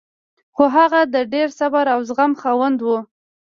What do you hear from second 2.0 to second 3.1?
زغم خاوند و